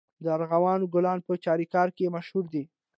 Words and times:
د 0.23 0.25
ارغوان 0.37 0.81
ګل 0.93 1.05
په 1.27 1.33
چاریکار 1.45 1.87
کې 1.97 2.13
مشهور 2.15 2.45
دی. 2.53 2.63